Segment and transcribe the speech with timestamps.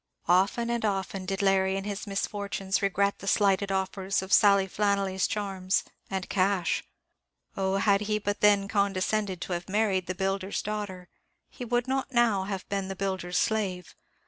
[0.27, 5.27] Often and often did Larry, in his misfortunes, regret the slighted offers of Sally Flannelly's
[5.27, 6.83] charms and cash.
[7.55, 11.07] Oh, had he but then condescended to have married the builder's daughter,
[11.51, 13.95] he would not now have been the builder's slave.